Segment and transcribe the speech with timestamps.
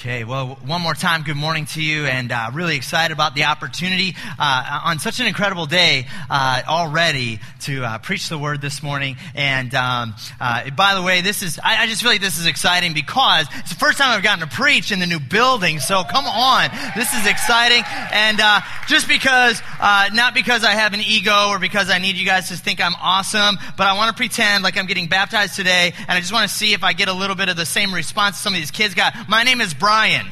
[0.00, 3.44] Okay, well, one more time, good morning to you, and uh, really excited about the
[3.44, 8.82] opportunity uh, on such an incredible day uh, already to uh, preach the word this
[8.82, 9.18] morning.
[9.34, 12.46] And um, uh, by the way, this is, I, I, just feel like this is
[12.46, 16.02] exciting because it's the first time I've gotten to preach in the new building, so
[16.04, 17.84] come on, this is exciting.
[18.10, 22.24] And uh, just because, not because I have an ego or because I need you
[22.24, 25.92] guys to think I'm awesome, but I want to pretend like I'm getting baptized today,
[25.94, 27.92] and I just want to see if I get a little bit of the same
[27.92, 29.28] response some of these kids got.
[29.28, 29.89] My name is Brian.
[29.90, 30.24] Brian.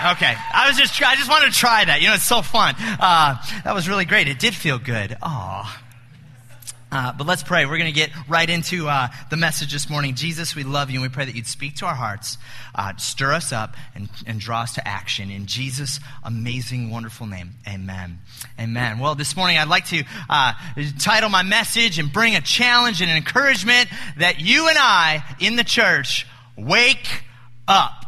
[0.00, 2.00] Uh, okay, I was just I just wanted to try that.
[2.00, 2.74] You know, it's so fun.
[2.78, 4.28] Uh, that was really great.
[4.28, 5.14] It did feel good.
[5.20, 5.82] Aw.
[6.90, 7.66] Uh, but let's pray.
[7.66, 10.14] We're going to get right into uh, the message this morning.
[10.14, 12.38] Jesus, we love you and we pray that you'd speak to our hearts,
[12.74, 15.30] uh, stir us up, and, and draw us to action.
[15.30, 18.20] In Jesus' amazing, wonderful name, amen.
[18.58, 19.00] Amen.
[19.00, 20.54] Well, this morning I'd like to uh,
[20.98, 25.56] title my message and bring a challenge and an encouragement that you and I in
[25.56, 26.26] the church
[26.58, 27.22] Wake
[27.68, 27.98] up.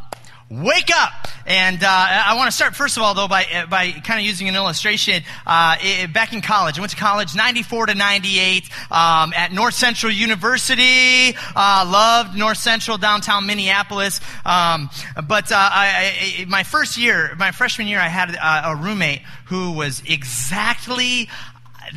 [0.50, 1.28] Wake up!
[1.46, 4.26] And uh, I want to start, first of all, though, by, uh, by kind of
[4.26, 5.22] using an illustration.
[5.46, 5.76] Uh,
[6.12, 11.36] back in college, I went to college 94 to 98 um, at North Central University.
[11.54, 14.20] Uh, loved North Central, downtown Minneapolis.
[14.44, 14.90] Um,
[15.28, 19.22] but uh, I, I, my first year, my freshman year, I had a, a roommate
[19.46, 21.28] who was exactly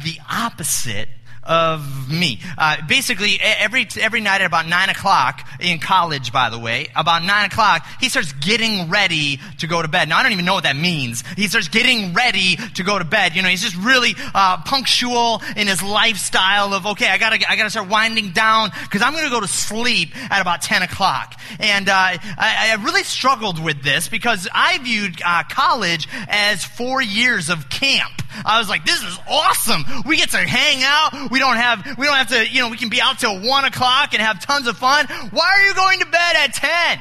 [0.04, 1.10] the opposite
[1.46, 2.40] of me.
[2.58, 7.24] Uh, basically, every, every night at about 9 o'clock, in college, by the way, about
[7.24, 10.10] 9 o'clock, he starts getting ready to go to bed.
[10.10, 11.24] Now, I don't even know what that means.
[11.36, 13.36] He starts getting ready to go to bed.
[13.36, 17.56] You know, he's just really uh, punctual in his lifestyle of, okay, I gotta, I
[17.56, 21.40] gotta start winding down because I'm gonna go to sleep at about 10 o'clock.
[21.60, 27.02] And uh, I, I, really struggled with this because I viewed uh, college as four
[27.02, 28.12] years of camp.
[28.46, 29.84] I was like, this is awesome.
[30.06, 31.32] We get to hang out.
[31.34, 33.66] We don't have, we don't have to, you know, we can be out till one
[33.66, 35.08] o'clock and have tons of fun.
[35.32, 37.00] Why are you going to bed at 10?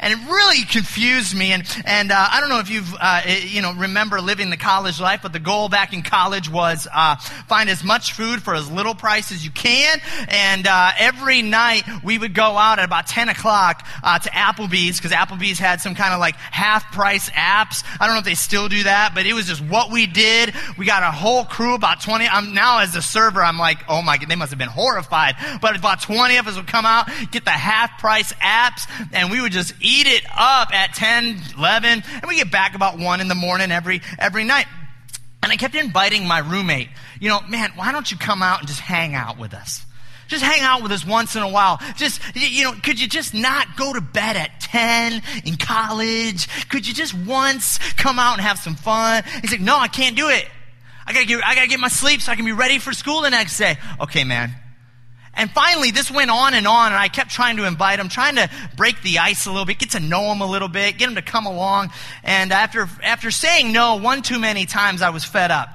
[0.00, 1.52] And it really confused me.
[1.52, 5.00] And, and uh, I don't know if you've, uh, you know, remember living the college
[5.00, 8.70] life, but the goal back in college was uh, find as much food for as
[8.70, 10.00] little price as you can.
[10.28, 14.98] And uh, every night we would go out at about 10 o'clock uh, to Applebee's
[14.98, 17.82] because Applebee's had some kind of like half price apps.
[18.00, 20.54] I don't know if they still do that, but it was just what we did.
[20.76, 22.26] We got a whole crew, about 20.
[22.26, 25.34] I'm now as a server, I'm like, oh my god, they must have been horrified.
[25.60, 29.40] But about 20 of us would come out, get the half price apps, and we
[29.40, 33.34] would just it up at 10, 11, and we get back about 1 in the
[33.34, 34.66] morning every, every night.
[35.42, 36.88] And I kept inviting my roommate,
[37.20, 39.84] you know, man, why don't you come out and just hang out with us?
[40.26, 41.80] Just hang out with us once in a while.
[41.96, 46.68] Just, you know, could you just not go to bed at 10 in college?
[46.68, 49.24] Could you just once come out and have some fun?
[49.40, 50.46] He's like, no, I can't do it.
[51.06, 53.22] I gotta get, I gotta get my sleep so I can be ready for school
[53.22, 53.78] the next day.
[54.00, 54.54] Okay, man.
[55.38, 58.34] And finally, this went on and on, and I kept trying to invite him, trying
[58.36, 61.08] to break the ice a little bit, get to know him a little bit, get
[61.08, 61.92] him to come along.
[62.24, 65.70] And after, after saying no one too many times, I was fed up.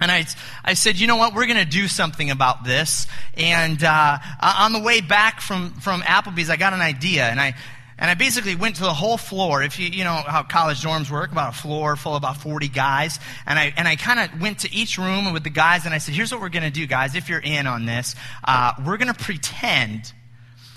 [0.00, 0.24] And I,
[0.64, 3.06] I said, you know what, we're going to do something about this.
[3.36, 7.24] And uh, on the way back from, from Applebee's, I got an idea.
[7.24, 7.54] And I,
[8.00, 9.62] and I basically went to the whole floor.
[9.62, 12.68] If you, you know how college dorms work, about a floor full of about 40
[12.68, 13.20] guys.
[13.46, 15.98] And I, and I kind of went to each room with the guys and I
[15.98, 18.16] said, here's what we're going to do, guys, if you're in on this.
[18.42, 20.14] Uh, we're going to pretend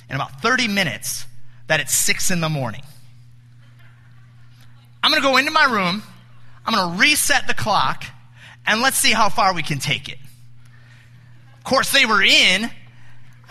[0.10, 1.26] in about 30 minutes
[1.68, 2.84] that it's 6 in the morning.
[5.02, 6.04] I'm going to go into my room.
[6.66, 8.04] I'm going to reset the clock
[8.68, 10.18] and let's see how far we can take it.
[11.58, 12.70] Of course, they were in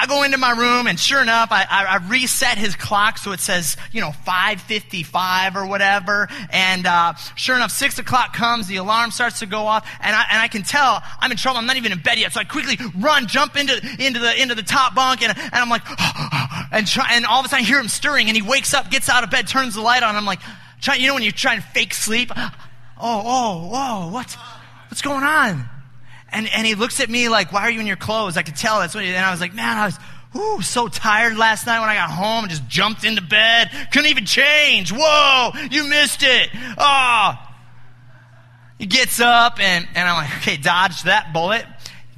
[0.03, 3.31] I go into my room and sure enough, I, I, I, reset his clock so
[3.31, 6.27] it says, you know, 555 or whatever.
[6.51, 10.25] And, uh, sure enough, six o'clock comes, the alarm starts to go off and I,
[10.29, 11.61] and I can tell I'm in trouble.
[11.61, 12.33] I'm not even in bed yet.
[12.33, 15.69] So I quickly run, jump into, into the, into the top bunk and, and I'm
[15.69, 15.83] like,
[16.73, 18.91] and try, and all of a sudden I hear him stirring and he wakes up,
[18.91, 20.17] gets out of bed, turns the light on.
[20.17, 20.41] I'm like,
[20.81, 22.33] try, you know, when you're trying to fake sleep.
[23.05, 24.37] Oh, oh, whoa, what's,
[24.89, 25.69] what's going on?
[26.33, 28.37] And, and he looks at me like, why are you in your clothes?
[28.37, 29.99] I could tell that's what he, and I was like, man, I was,
[30.35, 33.71] ooh, so tired last night when I got home and just jumped into bed.
[33.93, 34.93] Couldn't even change.
[34.95, 36.49] Whoa, you missed it.
[36.79, 37.35] Oh.
[38.79, 41.67] He gets up and, and I'm like, okay, dodge that bullet.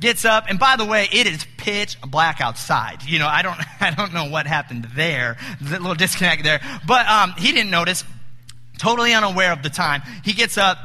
[0.00, 3.04] Gets up, and by the way, it is pitch black outside.
[3.04, 5.36] You know, I don't, I don't know what happened there.
[5.60, 6.60] The little disconnect there.
[6.86, 8.04] But um, he didn't notice,
[8.78, 10.02] totally unaware of the time.
[10.24, 10.78] He gets up,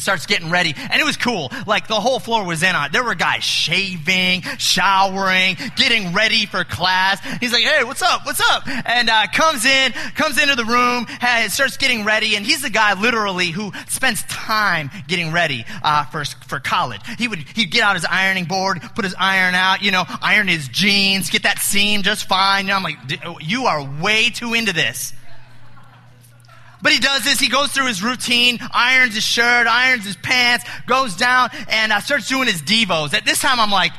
[0.00, 0.74] starts getting ready.
[0.76, 1.52] And it was cool.
[1.66, 2.92] Like the whole floor was in on it.
[2.92, 7.20] There were guys shaving showering getting ready for class.
[7.40, 8.26] He's like hey what's up?
[8.26, 8.66] What's up?
[8.66, 11.06] And uh, comes in comes into the room
[11.48, 12.36] starts getting ready.
[12.36, 17.00] And he's the guy literally who spends time getting ready uh, for, for college.
[17.18, 20.48] He would he'd get out his ironing board put his iron out you know iron
[20.48, 22.66] his jeans get that seam just fine.
[22.66, 22.98] You know, i'm like
[23.40, 25.12] you are way too into this
[26.82, 27.38] but he does this.
[27.38, 32.00] He goes through his routine, irons his shirt, irons his pants, goes down, and uh,
[32.00, 33.14] starts doing his devos.
[33.14, 33.92] At this time, I'm like,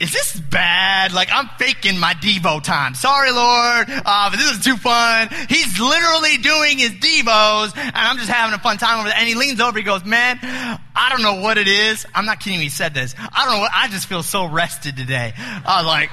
[0.00, 1.12] is this bad?
[1.12, 2.94] Like, I'm faking my Devo time.
[2.94, 5.28] Sorry, Lord, uh, but this is too fun.
[5.48, 9.16] He's literally doing his Devos, and I'm just having a fun time over there.
[9.16, 12.06] And he leans over, he goes, Man, I don't know what it is.
[12.12, 13.14] I'm not kidding, he said this.
[13.16, 15.32] I don't know what, I just feel so rested today.
[15.36, 16.10] I was like,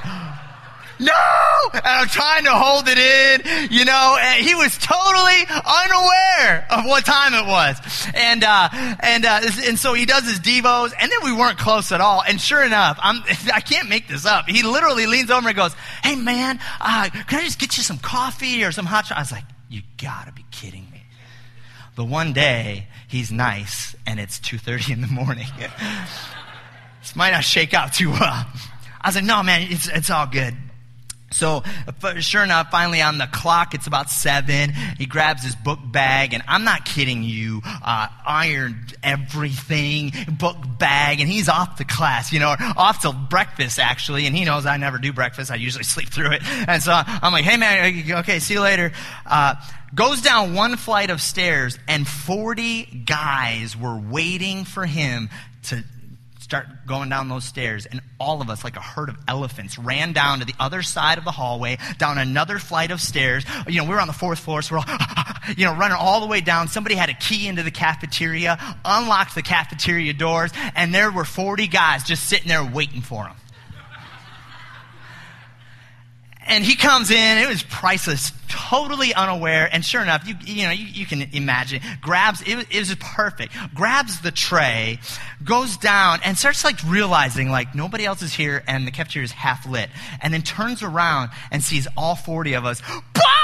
[1.02, 1.70] no!
[1.74, 6.86] And I'm trying to hold it in, you know, and he was totally unaware of
[6.86, 7.78] what time it was.
[8.14, 8.70] And, uh,
[9.00, 12.22] and, uh, and so he does his devos, and then we weren't close at all.
[12.28, 14.48] And sure enough, I'm, I can't make this up.
[14.48, 17.98] He literally leans over and goes, Hey man, uh, can I just get you some
[17.98, 19.18] coffee or some hot chocolate?
[19.18, 21.02] I was like, You gotta be kidding me.
[21.96, 25.48] The one day, he's nice, and it's 2.30 in the morning.
[27.02, 28.46] this might not shake out too well.
[29.02, 30.56] I was like, no, man, it's, it's all good.
[31.32, 31.64] So,
[32.20, 34.72] sure enough, finally on the clock, it's about seven.
[34.98, 41.22] He grabs his book bag, and I'm not kidding you, uh, ironed everything, book bag,
[41.22, 44.28] and he's off to class, you know, off to breakfast, actually.
[44.28, 45.52] And he knows I never do breakfast.
[45.52, 46.42] I usually sleep through it.
[46.68, 48.92] And so I'm like, hey, man, okay, see you later.
[49.26, 49.56] Uh,
[49.96, 55.30] goes down one flight of stairs, and 40 guys were waiting for him
[55.64, 55.84] to
[56.52, 60.12] start going down those stairs, and all of us, like a herd of elephants, ran
[60.12, 63.46] down to the other side of the hallway, down another flight of stairs.
[63.70, 64.98] You know, we were on the fourth floor, so we're all,
[65.56, 66.68] you know, running all the way down.
[66.68, 71.68] Somebody had a key into the cafeteria, unlocked the cafeteria doors, and there were 40
[71.68, 73.36] guys just sitting there waiting for him
[76.52, 80.72] and he comes in, it was priceless, totally unaware, and sure enough, you, you know,
[80.72, 85.00] you, you can imagine, grabs, it, it was perfect, grabs the tray,
[85.46, 89.32] goes down, and starts like realizing like nobody else is here and the cafeteria is
[89.32, 89.90] half lit,
[90.22, 92.82] and then turns around and sees all 40 of us,
[93.14, 93.41] bah!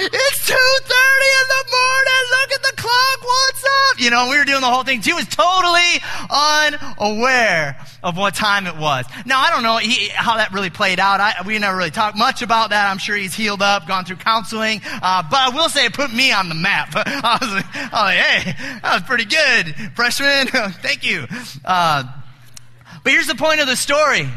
[0.00, 4.00] It's 2.30 in the morning, look at the clock, what's up?
[4.00, 5.02] You know, we were doing the whole thing.
[5.02, 6.00] He was totally
[6.30, 9.06] unaware of what time it was.
[9.26, 11.18] Now, I don't know he, how that really played out.
[11.18, 12.88] I, we never really talked much about that.
[12.88, 14.82] I'm sure he's healed up, gone through counseling.
[14.84, 16.90] Uh, but I will say it put me on the map.
[16.94, 19.92] I was, like, I was like hey, that was pretty good.
[19.96, 20.46] Freshman,
[20.80, 21.26] thank you.
[21.64, 22.04] Uh,
[23.02, 24.28] but here's the point of the story.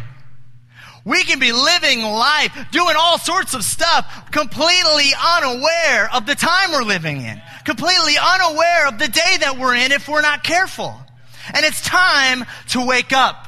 [1.03, 6.71] We can be living life, doing all sorts of stuff, completely unaware of the time
[6.71, 10.95] we're living in, completely unaware of the day that we're in if we're not careful.
[11.53, 13.47] And it's time to wake up.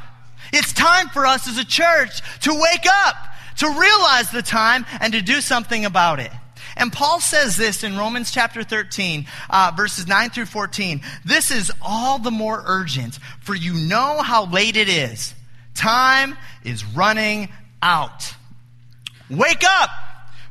[0.51, 3.15] It's time for us as a church to wake up,
[3.57, 6.31] to realize the time, and to do something about it.
[6.75, 11.01] And Paul says this in Romans chapter 13, uh, verses 9 through 14.
[11.23, 15.35] This is all the more urgent, for you know how late it is.
[15.75, 17.49] Time is running
[17.81, 18.33] out.
[19.29, 19.89] Wake up,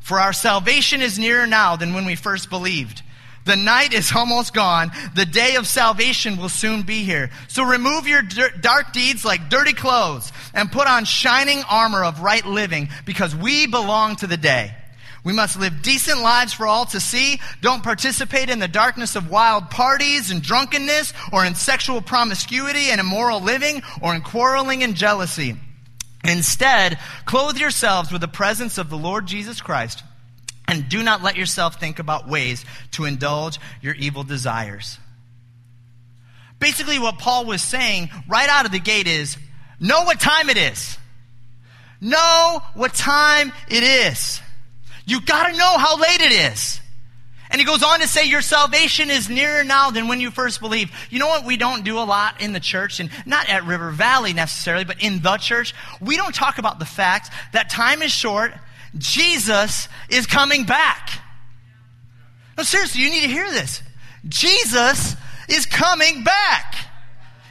[0.00, 3.02] for our salvation is nearer now than when we first believed.
[3.44, 4.92] The night is almost gone.
[5.14, 7.30] The day of salvation will soon be here.
[7.48, 12.44] So remove your dark deeds like dirty clothes and put on shining armor of right
[12.44, 14.74] living because we belong to the day.
[15.24, 17.40] We must live decent lives for all to see.
[17.60, 23.00] Don't participate in the darkness of wild parties and drunkenness or in sexual promiscuity and
[23.00, 25.56] immoral living or in quarreling and jealousy.
[26.24, 30.02] Instead, clothe yourselves with the presence of the Lord Jesus Christ
[30.66, 34.98] and do not let yourself think about ways to indulge your evil desires.
[36.58, 39.36] Basically, what Paul was saying right out of the gate is
[39.80, 40.96] know what time it is.
[42.00, 44.40] Know what time it is.
[45.04, 46.80] You gotta know how late it is.
[47.50, 50.60] And he goes on to say, Your salvation is nearer now than when you first
[50.60, 50.92] believed.
[51.10, 53.90] You know what we don't do a lot in the church, and not at River
[53.90, 55.74] Valley necessarily, but in the church?
[56.00, 58.52] We don't talk about the fact that time is short
[58.96, 61.10] Jesus is coming back.
[62.56, 63.82] No, seriously, you need to hear this.
[64.28, 65.16] Jesus
[65.48, 66.74] is coming back.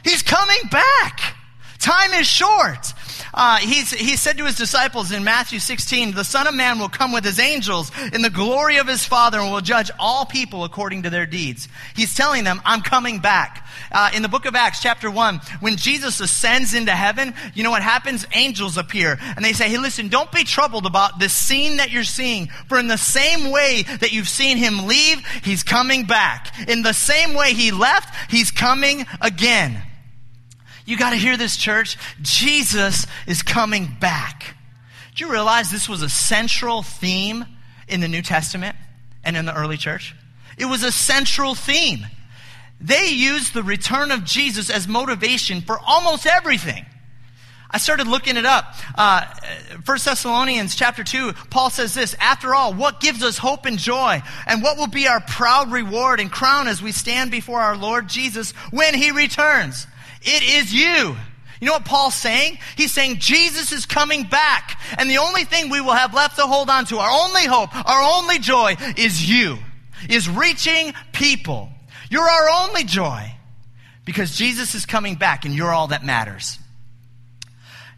[0.04, 1.36] He's coming back.
[1.78, 2.92] Time is short.
[3.34, 6.88] Uh, he's, he said to his disciples in Matthew 16, The Son of Man will
[6.88, 10.64] come with his angels in the glory of his Father and will judge all people
[10.64, 11.68] according to their deeds.
[11.94, 13.66] He's telling them, I'm coming back.
[13.90, 17.70] Uh, in the book of Acts, chapter 1, when Jesus ascends into heaven, you know
[17.70, 18.26] what happens?
[18.34, 22.04] Angels appear and they say, Hey, listen, don't be troubled about this scene that you're
[22.04, 26.52] seeing, for in the same way that you've seen him leave, he's coming back.
[26.68, 29.82] In the same way he left, he's coming again.
[30.84, 31.96] You got to hear this, church.
[32.20, 34.56] Jesus is coming back.
[35.14, 37.44] Do you realize this was a central theme
[37.86, 38.76] in the New Testament
[39.22, 40.14] and in the early church?
[40.58, 42.06] It was a central theme.
[42.80, 46.84] They used the return of Jesus as motivation for almost everything.
[47.70, 48.74] I started looking it up.
[48.96, 49.24] Uh,
[49.84, 54.22] 1 Thessalonians chapter 2, Paul says this, After all, what gives us hope and joy?
[54.46, 58.08] And what will be our proud reward and crown as we stand before our Lord
[58.08, 59.86] Jesus when he returns?
[60.24, 61.16] It is you.
[61.62, 62.58] You know what Paul's saying?
[62.76, 64.80] He's saying Jesus is coming back.
[64.98, 67.72] And the only thing we will have left to hold on to, our only hope,
[67.74, 69.58] our only joy is you,
[70.10, 71.68] is reaching people.
[72.10, 73.32] You're our only joy
[74.04, 76.58] because Jesus is coming back and you're all that matters.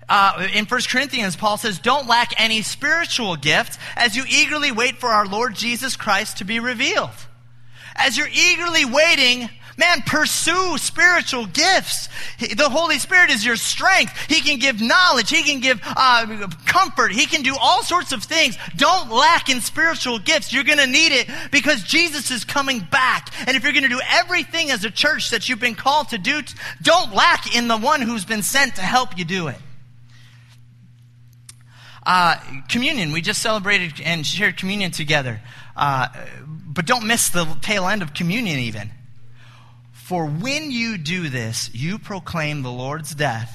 [0.09, 4.99] Uh, in 1 Corinthians, Paul says, Don't lack any spiritual gift as you eagerly wait
[4.99, 7.11] for our Lord Jesus Christ to be revealed.
[7.97, 12.09] As you're eagerly waiting Man, pursue spiritual gifts.
[12.39, 14.17] The Holy Spirit is your strength.
[14.29, 15.31] He can give knowledge.
[15.31, 17.13] He can give uh, comfort.
[17.13, 18.57] He can do all sorts of things.
[18.77, 20.53] Don't lack in spiritual gifts.
[20.53, 23.33] You're going to need it because Jesus is coming back.
[23.49, 26.19] And if you're going to do everything as a church that you've been called to
[26.19, 26.43] do,
[26.81, 29.57] don't lack in the one who's been sent to help you do it.
[32.07, 32.37] Uh,
[32.69, 33.13] communion.
[33.13, 35.41] We just celebrated and shared communion together.
[35.77, 36.09] Uh,
[36.47, 38.91] but don't miss the tail end of communion, even.
[40.05, 43.51] For when you do this, you proclaim the Lord's death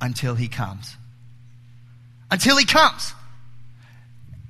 [0.00, 0.96] until he comes.
[2.28, 3.14] Until he comes.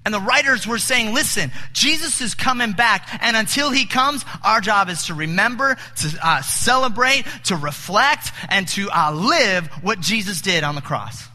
[0.07, 4.62] And the writers were saying, listen, Jesus is coming back, and until he comes, our
[4.62, 10.41] job is to remember, to uh, celebrate, to reflect, and to uh, live what Jesus
[10.41, 11.29] did on the cross.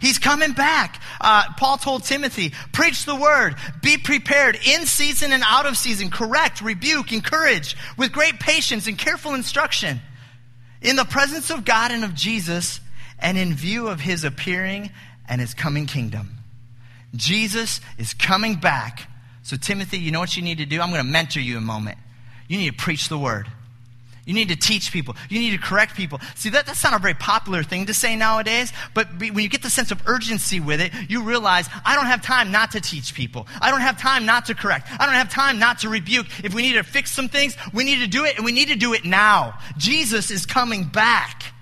[0.00, 1.00] He's coming back.
[1.20, 6.10] Uh, Paul told Timothy, preach the word, be prepared in season and out of season,
[6.10, 10.00] correct, rebuke, encourage with great patience and careful instruction
[10.80, 12.80] in the presence of God and of Jesus
[13.18, 14.90] and in view of his appearing
[15.28, 16.38] and his coming kingdom.
[17.14, 19.06] Jesus is coming back.
[19.42, 20.80] So, Timothy, you know what you need to do?
[20.80, 21.98] I'm going to mentor you a moment.
[22.48, 23.46] You need to preach the word.
[24.30, 25.16] You need to teach people.
[25.28, 26.20] You need to correct people.
[26.36, 29.62] See, that, that's not a very popular thing to say nowadays, but when you get
[29.62, 33.12] the sense of urgency with it, you realize I don't have time not to teach
[33.12, 33.48] people.
[33.60, 34.86] I don't have time not to correct.
[35.00, 36.28] I don't have time not to rebuke.
[36.44, 38.68] If we need to fix some things, we need to do it, and we need
[38.68, 39.58] to do it now.
[39.76, 41.52] Jesus is coming back.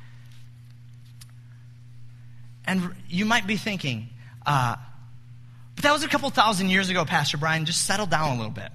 [2.67, 4.11] And you might be thinking,
[4.45, 4.77] uh,
[5.75, 7.65] but that was a couple thousand years ago, Pastor Brian.
[7.65, 8.69] Just settle down a little bit.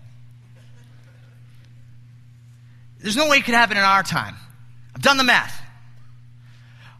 [3.04, 4.36] There's no way it could happen in our time.
[4.96, 5.62] I've done the math.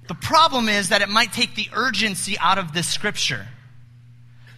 [0.08, 3.48] The problem is that it might take the urgency out of this scripture.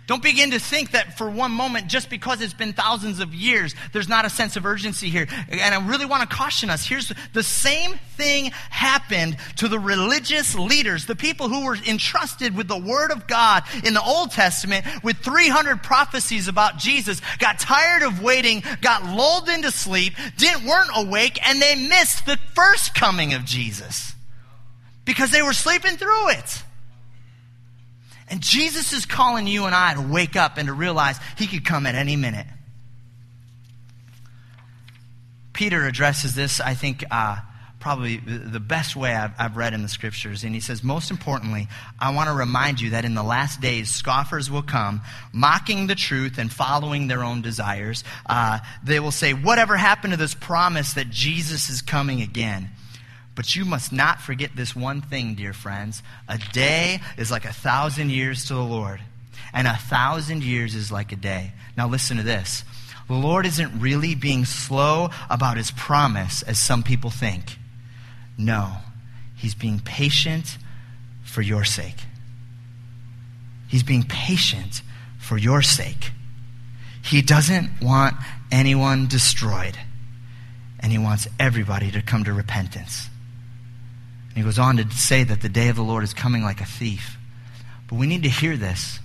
[0.07, 3.73] Don't begin to think that for one moment, just because it's been thousands of years,
[3.91, 5.27] there's not a sense of urgency here.
[5.49, 6.85] And I really want to caution us.
[6.85, 12.67] Here's the same thing happened to the religious leaders, the people who were entrusted with
[12.67, 18.03] the Word of God in the Old Testament with 300 prophecies about Jesus, got tired
[18.03, 23.33] of waiting, got lulled into sleep, didn't, weren't awake, and they missed the first coming
[23.33, 24.13] of Jesus
[25.03, 26.63] because they were sleeping through it.
[28.27, 31.63] And Jesus is calling you and I to wake up and to realize he could
[31.63, 32.47] come at any minute.
[35.53, 37.37] Peter addresses this, I think, uh,
[37.79, 40.43] probably the best way I've, I've, read in the scriptures.
[40.43, 41.67] And he says, Most importantly,
[41.99, 45.01] I want to remind you that in the last days, scoffers will come,
[45.31, 48.03] mocking the truth and following their own desires.
[48.25, 52.69] Uh, they will say, Whatever happened to this promise that Jesus is coming again?
[53.35, 56.01] But you must not forget this one thing, dear friends.
[56.27, 59.01] A day is like a thousand years to the Lord,
[59.53, 61.51] and a thousand years is like a day.
[61.77, 62.63] Now, listen to this.
[63.07, 67.57] The Lord isn't really being slow about his promise, as some people think.
[68.37, 68.77] No,
[69.35, 70.57] he's being patient
[71.23, 71.97] for your sake.
[73.67, 74.81] He's being patient
[75.19, 76.11] for your sake.
[77.03, 78.15] He doesn't want
[78.51, 79.77] anyone destroyed,
[80.79, 83.09] and he wants everybody to come to repentance.
[84.35, 86.59] And he goes on to say that the day of the Lord is coming like
[86.59, 87.17] a thief.
[87.87, 88.99] But we need to hear this.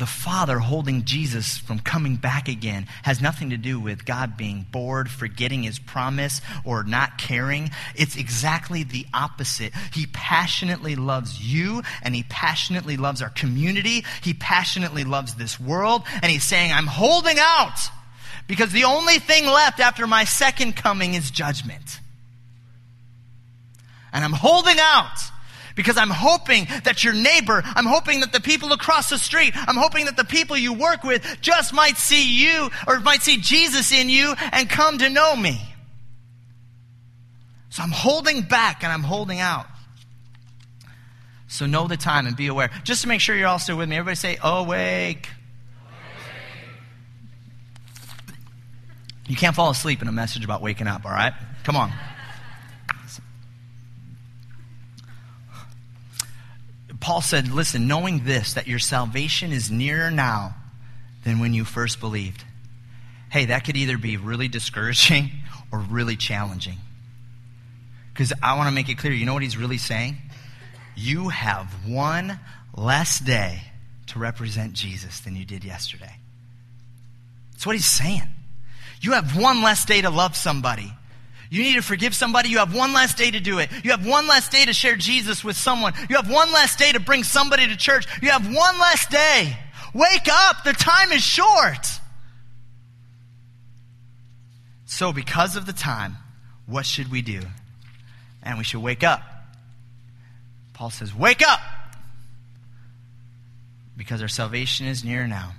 [0.00, 4.66] the Father holding Jesus from coming back again has nothing to do with God being
[4.72, 7.70] bored, forgetting his promise, or not caring.
[7.94, 9.74] It's exactly the opposite.
[9.92, 14.04] He passionately loves you, and he passionately loves our community.
[14.22, 17.78] He passionately loves this world, and he's saying, I'm holding out
[18.46, 22.00] because the only thing left after my second coming is judgment.
[24.12, 25.18] And I'm holding out
[25.74, 29.76] because I'm hoping that your neighbor, I'm hoping that the people across the street, I'm
[29.76, 33.92] hoping that the people you work with just might see you or might see Jesus
[33.92, 35.60] in you and come to know me.
[37.70, 39.66] So I'm holding back and I'm holding out.
[41.46, 42.70] So know the time and be aware.
[42.84, 45.28] Just to make sure you're all still with me, everybody say, awake.
[49.26, 51.32] You can't fall asleep in a message about waking up, all right?
[51.62, 51.92] Come on.
[57.00, 60.54] Paul said, Listen, knowing this, that your salvation is nearer now
[61.24, 62.44] than when you first believed.
[63.30, 65.30] Hey, that could either be really discouraging
[65.72, 66.78] or really challenging.
[68.12, 70.16] Because I want to make it clear you know what he's really saying?
[70.96, 72.38] You have one
[72.76, 73.62] less day
[74.08, 76.16] to represent Jesus than you did yesterday.
[77.52, 78.28] That's what he's saying.
[79.00, 80.92] You have one less day to love somebody
[81.50, 82.48] you need to forgive somebody.
[82.48, 83.70] You have one last day to do it.
[83.84, 85.92] You have one last day to share Jesus with someone.
[86.08, 88.06] You have one last day to bring somebody to church.
[88.22, 89.58] You have one last day.
[89.92, 90.62] Wake up.
[90.64, 91.88] The time is short.
[94.86, 96.16] So, because of the time,
[96.66, 97.40] what should we do?
[98.42, 99.22] And we should wake up.
[100.74, 101.60] Paul says, Wake up!
[103.96, 105.52] Because our salvation is near now.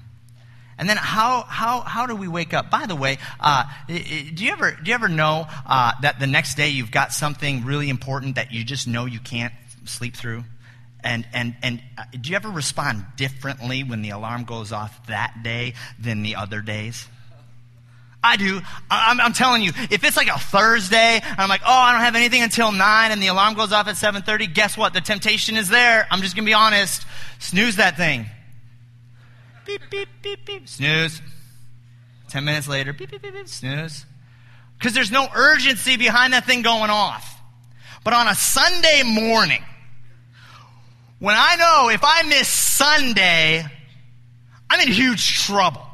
[0.81, 2.71] And then how, how, how do we wake up?
[2.71, 3.93] By the way, uh, do,
[4.43, 7.88] you ever, do you ever know uh, that the next day you've got something really
[7.88, 9.53] important that you just know you can't
[9.85, 10.43] sleep through?
[11.03, 15.43] And, and, and uh, do you ever respond differently when the alarm goes off that
[15.43, 17.07] day than the other days?
[18.23, 18.59] I do.
[18.89, 22.01] I'm, I'm, telling you, if it's like a Thursday, and I'm like, oh, I don't
[22.01, 24.95] have anything until 9 and the alarm goes off at 7.30, guess what?
[24.95, 26.07] The temptation is there.
[26.09, 27.05] I'm just going to be honest.
[27.38, 28.25] Snooze that thing.
[29.65, 30.68] Beep, beep, beep, beep.
[30.68, 31.22] Snooze.
[32.30, 33.48] Ten minutes later, beep, beep, beep, beep.
[33.48, 34.06] Snooze.
[34.77, 37.39] Because there's no urgency behind that thing going off.
[38.03, 39.63] But on a Sunday morning,
[41.20, 43.63] when I know if I miss Sunday,
[44.70, 45.86] I'm in huge trouble.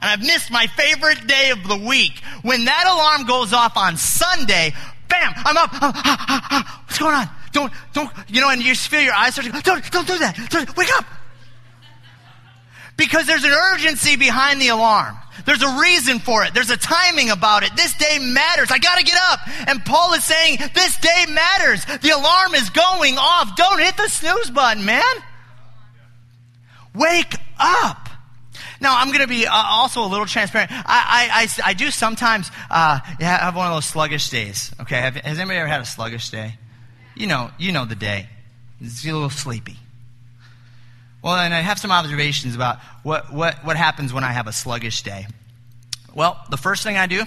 [0.00, 2.22] And I've missed my favorite day of the week.
[2.42, 4.72] When that alarm goes off on Sunday,
[5.08, 5.70] bam, I'm up.
[5.74, 7.28] Ah, ah, ah, What's going on?
[7.52, 10.06] Don't, don't, you know, and you just feel your eyes start to go, don't, don't
[10.06, 10.38] do that.
[10.48, 11.04] Don't, wake up.
[13.02, 15.16] Because there's an urgency behind the alarm.
[15.44, 16.54] There's a reason for it.
[16.54, 17.74] There's a timing about it.
[17.74, 18.70] This day matters.
[18.70, 19.40] I gotta get up.
[19.66, 21.84] And Paul is saying, this day matters.
[21.84, 23.56] The alarm is going off.
[23.56, 25.02] Don't hit the snooze button, man.
[26.94, 28.08] Wake up.
[28.80, 30.70] Now, I'm going to be uh, also a little transparent.
[30.72, 34.72] I, I, I, I do sometimes uh, have one of those sluggish days.
[34.80, 36.54] Okay, have, has anybody ever had a sluggish day?
[37.14, 38.28] You know, you know the day.
[38.80, 39.76] It's a little sleepy.
[41.22, 44.52] Well, and I have some observations about what, what, what happens when I have a
[44.52, 45.26] sluggish day.
[46.14, 47.24] Well, the first thing I do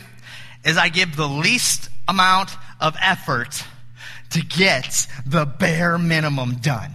[0.66, 3.64] is I give the least amount of effort
[4.32, 6.92] to get the bare minimum done.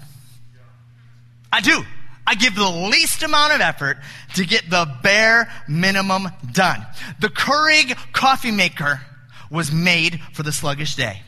[1.52, 1.82] I do.
[2.26, 3.98] I give the least amount of effort
[4.34, 6.86] to get the bare minimum done.
[7.18, 9.00] The Keurig coffee maker
[9.50, 11.22] was made for the sluggish day.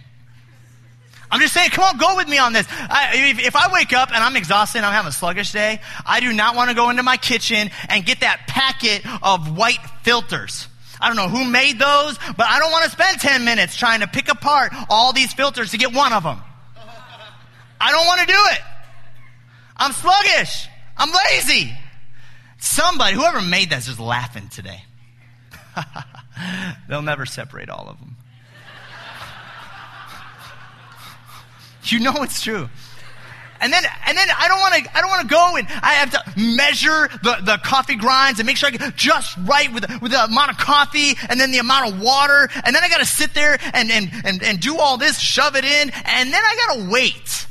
[1.33, 2.67] I'm just saying, come on, go with me on this.
[2.69, 5.81] I, if, if, I wake up and I'm exhausted and I'm having a sluggish day,
[6.05, 9.81] I do not want to go into my kitchen and get that packet of white
[10.03, 10.69] filters.
[11.01, 14.01] I don't know who made those, but I don't want to spend 10 minutes trying
[14.01, 16.39] to pick apart all these filters to get one of them.
[17.81, 18.61] I don't want to do it.
[19.79, 20.69] I'm sluggish.
[20.99, 21.73] I'm lazy.
[22.59, 24.85] Somebody, whoever made that is just laughing today.
[26.91, 28.12] They'll never separate all of them.
[31.85, 32.69] You know it's true.
[33.63, 35.93] And then, and then I don't want to, I don't want to go and I
[35.95, 39.89] have to measure the, the coffee grinds and make sure I get just right with,
[40.03, 42.49] with the amount of coffee and then the amount of water.
[42.65, 45.55] And then I got to sit there and, and, and, and do all this, shove
[45.55, 45.91] it in.
[45.91, 47.47] And then I got to wait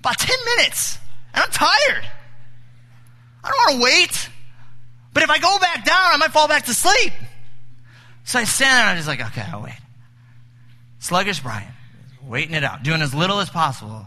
[0.00, 0.98] about 10 minutes.
[1.32, 2.04] And I'm tired.
[3.44, 4.30] I don't want to wait.
[5.12, 7.12] But if I go back down, I might fall back to sleep.
[8.24, 9.78] So I stand there and I'm just like, okay, I'll wait.
[10.98, 11.75] Sluggish Brian
[12.26, 14.06] waiting it out, doing as little as possible.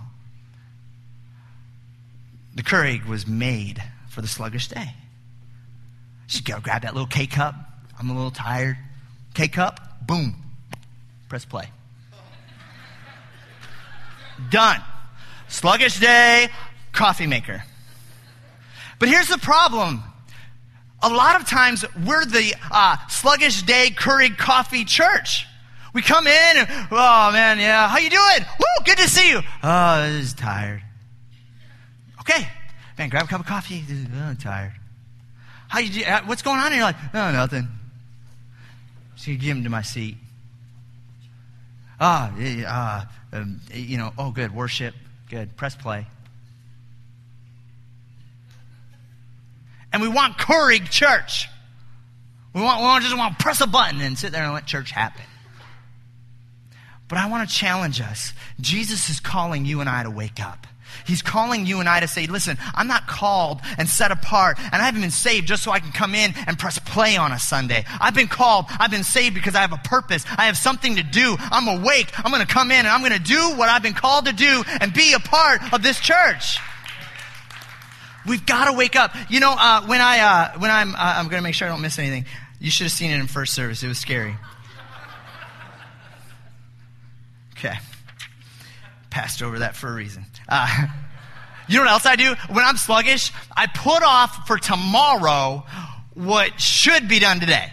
[2.55, 4.93] The Keurig was made for the sluggish day.
[6.27, 7.55] Just go grab that little K cup.
[7.97, 8.77] I'm a little tired.
[9.33, 10.35] K cup, boom,
[11.27, 11.69] press play.
[14.49, 14.81] Done.
[15.47, 16.49] Sluggish day,
[16.91, 17.63] coffee maker.
[18.99, 20.03] But here's the problem
[21.01, 25.47] a lot of times we're the uh, sluggish day Keurig coffee church.
[25.93, 28.45] We come in and, oh man, yeah, how you doing?
[28.59, 29.41] Woo, good to see you.
[29.63, 30.83] Oh, this is tired.
[32.21, 32.47] Okay,
[32.97, 33.83] man, grab a cup of coffee.
[33.89, 34.73] Oh, I'm tired.
[35.67, 36.05] How you?
[36.05, 36.71] Uh, what's going on?
[36.73, 37.67] You're like, oh, nothing.
[39.15, 40.17] So you give him to my seat.
[41.99, 43.05] Ah, uh,
[43.37, 44.95] um, you know, oh, good, worship,
[45.29, 45.57] good.
[45.57, 46.07] Press play.
[49.91, 51.47] And we want Keurig church.
[52.53, 54.65] We want, we want just want to press a button and sit there and let
[54.65, 55.23] church happen.
[57.09, 58.33] But I want to challenge us.
[58.61, 60.67] Jesus is calling you and I to wake up.
[61.05, 64.75] He's calling you and I to say, listen, I'm not called and set apart, and
[64.75, 67.39] I haven't been saved just so I can come in and press play on a
[67.39, 67.85] Sunday.
[67.99, 70.25] I've been called, I've been saved because I have a purpose.
[70.37, 71.35] I have something to do.
[71.39, 72.11] I'm awake.
[72.17, 74.33] I'm going to come in and I'm going to do what I've been called to
[74.33, 76.59] do and be a part of this church.
[78.27, 79.15] We've got to wake up.
[79.29, 81.71] You know, uh, when I uh, when I'm uh, I'm going to make sure I
[81.71, 82.25] don't miss anything.
[82.59, 83.81] You should have seen it in first service.
[83.81, 84.35] It was scary.
[87.59, 87.77] Okay,
[89.09, 90.25] passed over that for a reason.
[90.47, 90.87] Uh,
[91.67, 93.33] you know what else I do when I'm sluggish?
[93.55, 95.65] I put off for tomorrow
[96.13, 97.69] what should be done today.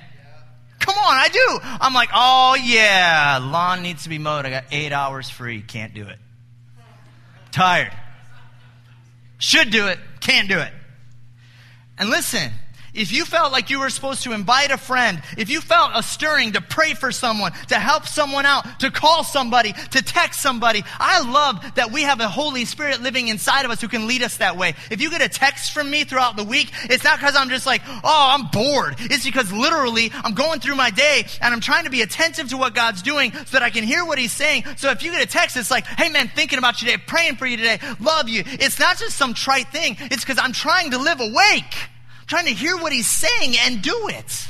[0.80, 1.60] Come on, I do.
[1.62, 4.44] I'm like, oh yeah, lawn needs to be mowed.
[4.44, 5.62] I got eight hours free.
[5.62, 6.18] Can't do it.
[7.52, 7.92] Tired.
[9.38, 9.98] Should do it.
[10.18, 10.72] Can't do it.
[11.96, 12.50] And listen,
[12.96, 16.02] if you felt like you were supposed to invite a friend, if you felt a
[16.02, 20.82] stirring to pray for someone, to help someone out, to call somebody, to text somebody,
[20.98, 24.22] I love that we have a Holy Spirit living inside of us who can lead
[24.22, 24.74] us that way.
[24.90, 27.66] If you get a text from me throughout the week, it's not because I'm just
[27.66, 28.96] like, oh, I'm bored.
[28.98, 32.56] It's because literally I'm going through my day and I'm trying to be attentive to
[32.56, 34.64] what God's doing so that I can hear what He's saying.
[34.76, 37.36] So if you get a text, it's like, hey man, thinking about you today, praying
[37.36, 38.42] for you today, love you.
[38.46, 39.96] It's not just some trite thing.
[40.00, 41.74] It's because I'm trying to live awake
[42.26, 44.48] trying to hear what he's saying and do it.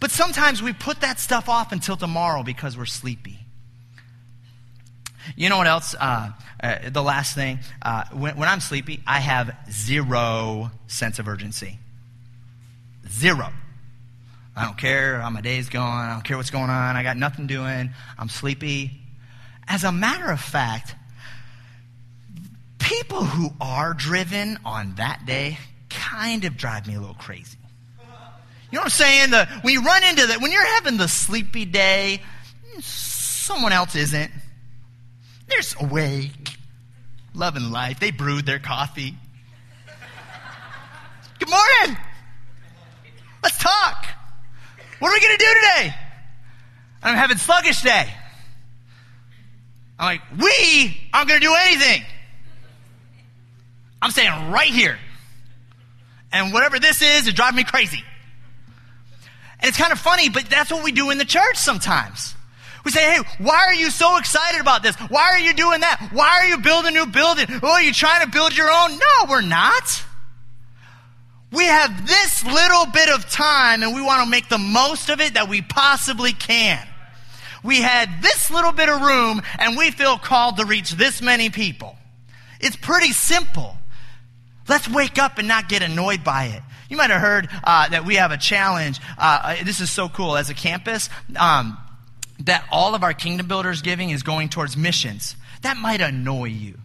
[0.00, 3.38] But sometimes we put that stuff off until tomorrow because we're sleepy.
[5.36, 5.94] You know what else?
[5.98, 6.30] Uh,
[6.62, 11.78] uh, the last thing, uh, when, when I'm sleepy, I have zero sense of urgency.
[13.08, 13.52] Zero.
[14.56, 15.86] I don't care how my day's going.
[15.86, 16.96] I don't care what's going on.
[16.96, 17.90] I got nothing doing.
[18.18, 18.92] I'm sleepy.
[19.68, 20.94] As a matter of fact,
[22.78, 25.58] people who are driven on that day
[26.10, 27.56] kind of drive me a little crazy.
[28.70, 29.30] You know what I'm saying?
[29.30, 32.22] The, when you run into that, when you're having the sleepy day,
[32.80, 34.30] someone else isn't.
[35.48, 36.56] They're awake,
[37.34, 37.98] loving life.
[37.98, 39.16] They brewed their coffee.
[41.40, 41.96] Good morning.
[43.42, 44.06] Let's talk.
[45.00, 45.94] What are we going to do today?
[47.02, 48.06] I'm having sluggish day.
[49.98, 52.04] I'm like, we aren't going to do anything.
[54.02, 54.98] I'm saying right here.
[56.32, 58.02] And whatever this is, it drives me crazy.
[59.60, 62.34] And it's kind of funny, but that's what we do in the church sometimes.
[62.84, 64.96] We say, hey, why are you so excited about this?
[64.96, 66.10] Why are you doing that?
[66.12, 67.46] Why are you building a new building?
[67.62, 68.92] Oh, are you trying to build your own?
[68.92, 70.04] No, we're not.
[71.52, 75.20] We have this little bit of time and we want to make the most of
[75.20, 76.86] it that we possibly can.
[77.62, 81.50] We had this little bit of room and we feel called to reach this many
[81.50, 81.96] people.
[82.60, 83.76] It's pretty simple.
[84.68, 86.62] Let's wake up and not get annoyed by it.
[86.88, 89.00] You might have heard uh, that we have a challenge.
[89.18, 91.08] Uh, uh, this is so cool as a campus.
[91.36, 91.78] Um,
[92.40, 95.36] that all of our kingdom builders giving is going towards missions.
[95.62, 96.78] That might annoy you.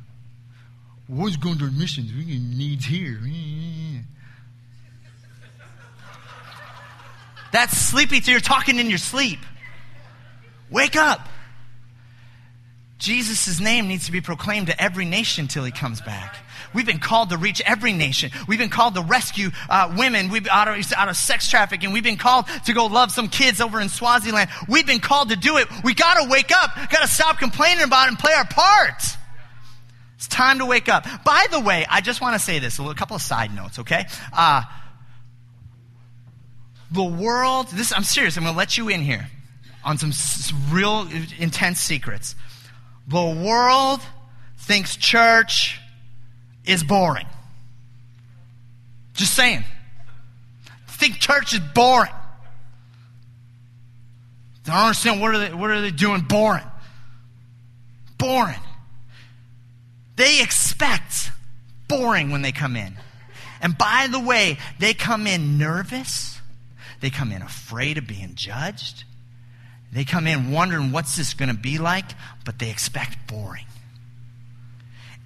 [1.07, 2.11] What's going towards missions?
[2.11, 3.19] We need needs here.
[7.51, 8.21] That's sleepy.
[8.21, 9.39] So you're talking in your sleep.
[10.69, 11.27] Wake up.
[12.97, 16.35] Jesus' name needs to be proclaimed to every nation till he comes back.
[16.73, 18.31] We've been called to reach every nation.
[18.47, 21.91] We've been called to rescue uh, women We've, out, of, out of sex trafficking.
[21.91, 24.49] We've been called to go love some kids over in Swaziland.
[24.67, 25.67] We've been called to do it.
[25.83, 26.75] We got to wake up.
[26.75, 29.03] Got to stop complaining about it and play our part.
[30.15, 31.05] It's time to wake up.
[31.23, 34.05] By the way, I just want to say this, a couple of side notes, okay?
[34.31, 34.63] Uh,
[36.91, 39.27] the world, this, I'm serious, I'm going to let you in here
[39.83, 40.11] on some
[40.71, 42.35] real intense secrets.
[43.07, 44.01] The world
[44.57, 45.79] thinks church
[46.65, 47.27] is boring.
[49.13, 49.63] Just saying.
[50.87, 52.11] Think church is boring.
[54.67, 56.63] I don't understand what are they, what are they doing boring?
[58.17, 58.59] Boring.
[60.15, 61.31] They expect
[61.87, 62.95] boring when they come in.
[63.61, 66.39] And by the way, they come in nervous.
[67.01, 69.03] They come in afraid of being judged.
[69.91, 72.05] They come in wondering what's this going to be like,
[72.43, 73.65] but they expect boring.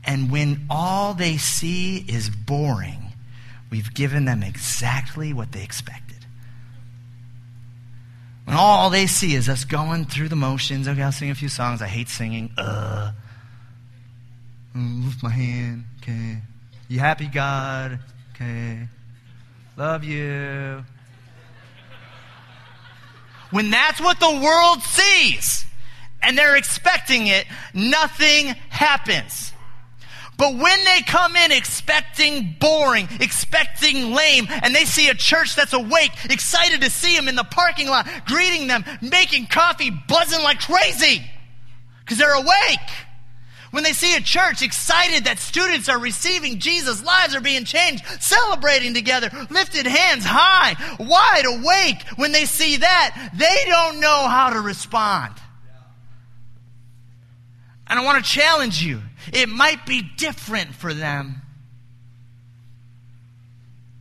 [0.03, 3.13] And when all they see is boring,
[3.69, 6.25] we've given them exactly what they expected.
[8.45, 11.49] When all they see is us going through the motions, okay, I'll sing a few
[11.49, 11.81] songs.
[11.81, 12.51] I hate singing.
[12.57, 13.11] Uh,
[14.75, 15.83] lift my hand.
[16.01, 16.37] Okay.
[16.87, 17.99] You happy, God?
[18.33, 18.87] Okay.
[19.77, 20.83] Love you.
[23.51, 25.65] When that's what the world sees
[26.21, 29.53] and they're expecting it, nothing happens.
[30.39, 35.73] But when they come in expecting boring, expecting lame, and they see a church that's
[35.73, 40.61] awake, excited to see them in the parking lot, greeting them, making coffee, buzzing like
[40.61, 41.29] crazy,
[41.99, 42.79] because they're awake.
[43.71, 48.05] When they see a church excited that students are receiving Jesus, lives are being changed,
[48.21, 54.51] celebrating together, lifted hands high, wide awake, when they see that, they don't know how
[54.51, 55.33] to respond.
[57.89, 59.01] And I want to challenge you.
[59.33, 61.41] It might be different for them,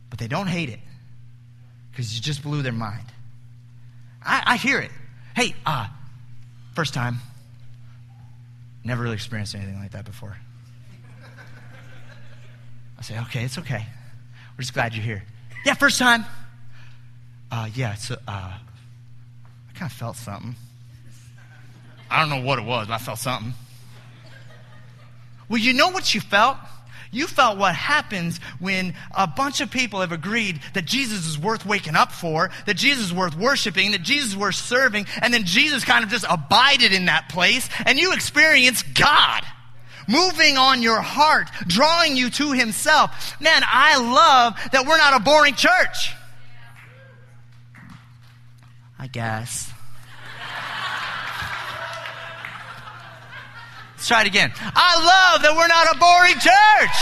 [0.09, 0.79] but they don't hate it
[1.91, 3.05] because you just blew their mind.
[4.23, 4.91] I, I hear it.
[5.35, 5.87] Hey, uh,
[6.75, 7.17] first time.
[8.83, 10.37] Never really experienced anything like that before.
[12.97, 13.85] I say, okay, it's okay.
[14.55, 15.23] We're just glad you're here.
[15.65, 16.25] Yeah, first time.
[17.51, 18.59] Uh, yeah, it's, uh, I
[19.73, 20.55] kind of felt something.
[22.09, 23.53] I don't know what it was, but I felt something.
[25.49, 26.57] Well, you know what you felt?
[27.11, 31.65] You felt what happens when a bunch of people have agreed that Jesus is worth
[31.65, 35.43] waking up for, that Jesus is worth worshiping, that Jesus is worth serving, and then
[35.43, 39.43] Jesus kind of just abided in that place, and you experience God
[40.07, 43.39] moving on your heart, drawing you to Himself.
[43.41, 46.13] Man, I love that we're not a boring church.
[48.97, 49.71] I guess.
[53.99, 54.53] Let's try it again.
[54.55, 56.97] I love that we're not a boring church.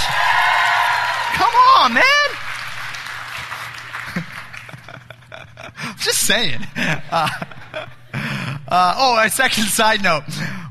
[1.38, 2.04] Come on, man.
[6.00, 6.60] Just saying.
[6.76, 7.30] Uh,
[8.68, 10.24] uh, oh, a second side note.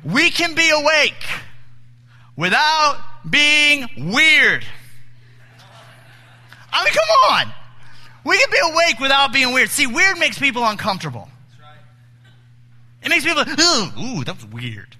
[0.04, 1.14] We can be awake
[2.34, 4.66] without being weird.
[6.72, 7.52] I mean, come on.
[8.24, 9.70] We can be awake without being weird.
[9.70, 11.28] See, weird makes people uncomfortable.
[13.04, 14.95] It makes people, ooh, that was weird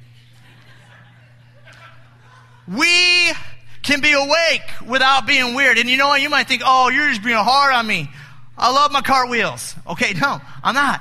[2.68, 3.33] we
[3.83, 5.79] can be awake without being weird.
[5.79, 6.20] And you know what?
[6.20, 8.11] You might think, oh, you're just being hard on me.
[8.59, 9.74] I love my cartwheels.
[9.87, 11.00] Okay, no, I'm not.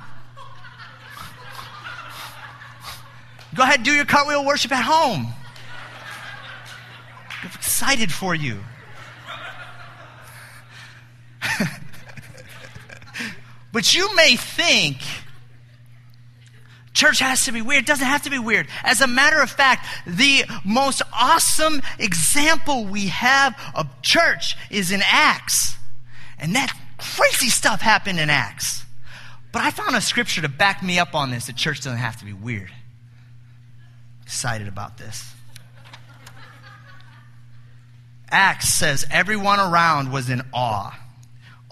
[3.55, 5.33] Go ahead do your cartwheel worship at home.
[7.41, 8.59] I'm excited for you.
[13.71, 14.97] but you may think
[16.95, 17.83] Church has to be weird.
[17.83, 18.67] It doesn't have to be weird.
[18.83, 25.01] As a matter of fact, the most awesome example we have of church is in
[25.05, 25.75] Acts.
[26.39, 28.85] And that crazy stuff happened in Acts.
[29.51, 32.17] But I found a scripture to back me up on this that church doesn't have
[32.19, 32.71] to be weird.
[34.23, 35.33] Excited about this.
[38.31, 40.97] Acts says everyone around was in awe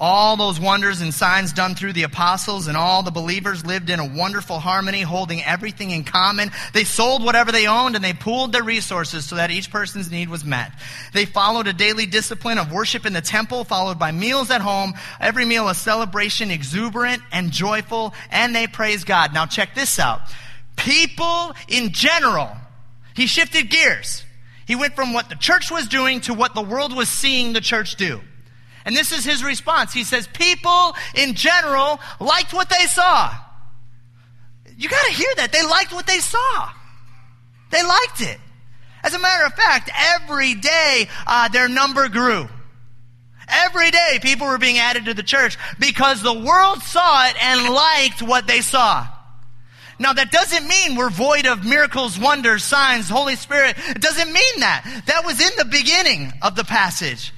[0.03, 4.01] all those wonders and signs done through the apostles and all the believers lived in
[4.01, 6.51] a wonderful harmony, holding everything in common.
[6.73, 10.27] They sold whatever they owned and they pooled their resources so that each person's need
[10.27, 10.73] was met.
[11.13, 14.93] They followed a daily discipline of worship in the temple, followed by meals at home.
[15.21, 19.33] Every meal a celebration, exuberant and joyful, and they praise God.
[19.33, 20.19] Now check this out.
[20.75, 22.51] People in general,
[23.15, 24.25] he shifted gears.
[24.67, 27.61] He went from what the church was doing to what the world was seeing the
[27.61, 28.19] church do.
[28.85, 29.93] And this is his response.
[29.93, 33.33] He says, People in general liked what they saw.
[34.77, 35.51] You got to hear that.
[35.51, 36.69] They liked what they saw,
[37.69, 38.39] they liked it.
[39.03, 42.47] As a matter of fact, every day uh, their number grew.
[43.49, 47.73] Every day people were being added to the church because the world saw it and
[47.73, 49.05] liked what they saw.
[49.99, 53.75] Now that doesn't mean we're void of miracles, wonders, signs, Holy Spirit.
[53.77, 55.03] It doesn't mean that.
[55.07, 57.33] That was in the beginning of the passage.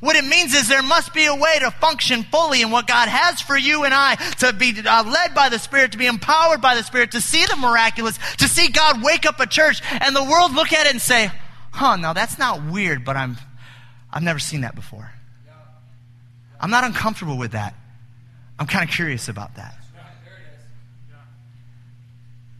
[0.00, 3.08] What it means is there must be a way to function fully in what God
[3.08, 6.62] has for you and I, to be uh, led by the Spirit, to be empowered
[6.62, 10.16] by the Spirit, to see the miraculous, to see God wake up a church, and
[10.16, 11.30] the world look at it and say,
[11.70, 13.36] huh, now that's not weird, but I'm,
[14.10, 15.10] I've never seen that before.
[16.58, 17.74] I'm not uncomfortable with that.
[18.58, 19.76] I'm kind of curious about that.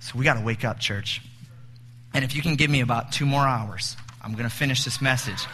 [0.01, 1.23] So we got to wake up, church.
[2.13, 5.01] And if you can give me about two more hours, I'm going to finish this
[5.01, 5.47] message.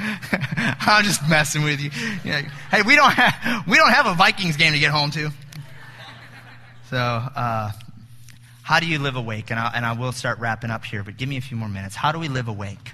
[0.80, 1.90] I'm just messing with you.
[1.90, 5.30] Hey, we don't have we don't have a Vikings game to get home to.
[6.88, 7.70] So, uh,
[8.62, 9.50] how do you live awake?
[9.50, 11.68] And I, and I will start wrapping up here, but give me a few more
[11.68, 11.94] minutes.
[11.94, 12.92] How do we live awake?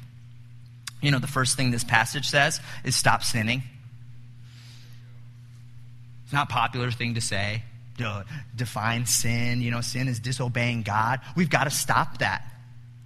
[1.01, 3.63] You know, the first thing this passage says is stop sinning.
[6.25, 7.63] It's not a popular thing to say.
[8.55, 9.63] define sin.
[9.63, 11.21] You know, sin is disobeying God.
[11.37, 12.43] We've got to stop that.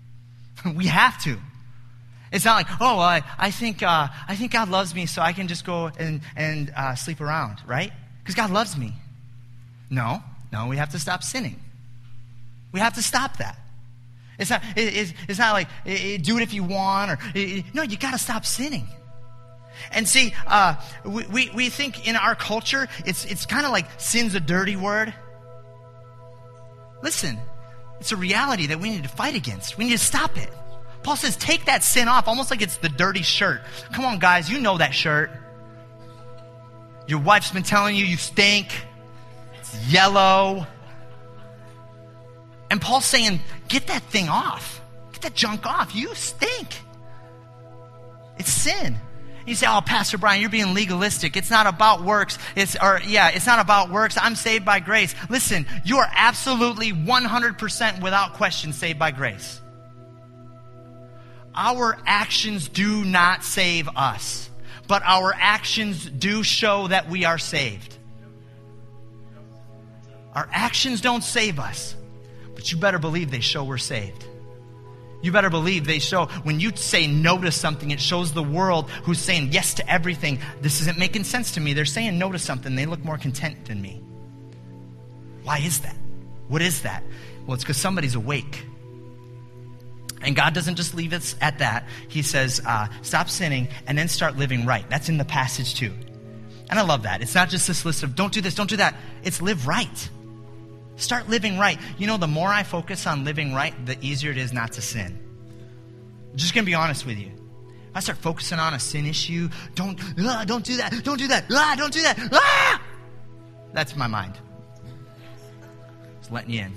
[0.74, 1.38] we have to.
[2.32, 5.32] It's not like, oh, I, I, think, uh, I think God loves me, so I
[5.32, 7.92] can just go and, and uh, sleep around, right?
[8.22, 8.94] Because God loves me.
[9.90, 11.58] No, no, we have to stop sinning.
[12.72, 13.58] We have to stop that.
[14.38, 17.18] It's not, it, it's, it's not like, it, do it if you want, or,
[17.74, 18.86] no, you got to stop sinning.
[19.90, 23.86] And see, uh, we, we, we think in our culture, it's, it's kind of like
[23.98, 25.12] sin's a dirty word.
[27.02, 27.38] Listen,
[27.98, 29.78] it's a reality that we need to fight against.
[29.78, 30.50] We need to stop it.
[31.02, 33.62] Paul says, take that sin off, almost like it's the dirty shirt.
[33.92, 35.30] Come on, guys, you know that shirt.
[37.06, 38.68] Your wife's been telling you you stink,
[39.58, 40.66] it's yellow.
[42.70, 44.80] And Paul's saying, get that thing off.
[45.12, 45.94] Get that junk off.
[45.94, 46.76] You stink.
[48.38, 48.96] It's sin.
[49.46, 51.36] You say, oh, Pastor Brian, you're being legalistic.
[51.36, 52.38] It's not about works.
[52.54, 54.16] It's, or, yeah, it's not about works.
[54.20, 55.14] I'm saved by grace.
[55.28, 59.60] Listen, you are absolutely 100% without question saved by grace.
[61.62, 64.48] Our actions do not save us,
[64.88, 67.98] but our actions do show that we are saved.
[70.34, 71.94] Our actions don't save us,
[72.54, 74.24] but you better believe they show we're saved.
[75.20, 78.88] You better believe they show when you say no to something, it shows the world
[79.04, 80.38] who's saying yes to everything.
[80.62, 81.74] This isn't making sense to me.
[81.74, 82.74] They're saying no to something.
[82.74, 84.00] They look more content than me.
[85.42, 85.96] Why is that?
[86.48, 87.02] What is that?
[87.44, 88.64] Well, it's because somebody's awake.
[90.22, 91.86] And God doesn't just leave us at that.
[92.08, 94.88] He says, uh, stop sinning and then start living right.
[94.90, 95.92] That's in the passage too.
[96.68, 97.22] And I love that.
[97.22, 98.94] It's not just this list of don't do this, don't do that.
[99.24, 100.10] It's live right.
[100.96, 101.78] Start living right.
[101.98, 104.82] You know, the more I focus on living right, the easier it is not to
[104.82, 105.18] sin.
[106.30, 107.32] I'm just to be honest with you.
[107.94, 111.46] I start focusing on a sin issue, don't, ah, don't do that, don't do that,
[111.50, 112.80] ah, don't do that, ah!
[113.72, 114.38] That's my mind.
[116.20, 116.72] It's letting you in.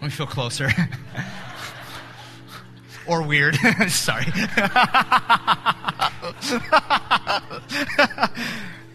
[0.00, 0.70] Let me feel closer.
[3.08, 3.56] or weird.
[3.88, 4.26] Sorry.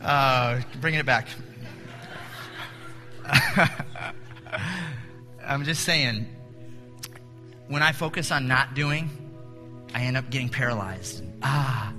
[0.02, 1.28] uh, bringing it back.
[5.45, 6.28] I'm just saying,
[7.67, 9.10] when I focus on not doing,
[9.93, 11.23] I end up getting paralyzed.
[11.41, 11.93] Ah.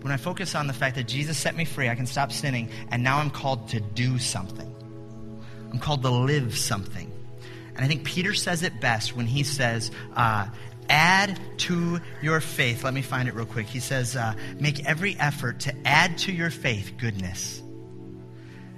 [0.00, 2.70] When I focus on the fact that Jesus set me free, I can stop sinning,
[2.90, 4.72] and now I'm called to do something.
[5.72, 7.10] I'm called to live something.
[7.74, 10.46] And I think Peter says it best when he says, uh,
[10.88, 12.84] add to your faith.
[12.84, 13.66] Let me find it real quick.
[13.66, 17.62] He says, uh, make every effort to add to your faith goodness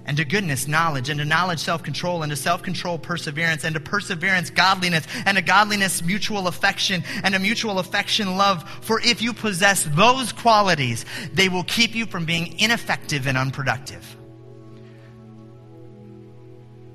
[0.09, 3.75] and to goodness, knowledge, and to knowledge, self control, and to self control, perseverance, and
[3.75, 8.66] to perseverance, godliness, and to godliness, mutual affection, and to mutual affection, love.
[8.81, 14.16] For if you possess those qualities, they will keep you from being ineffective and unproductive.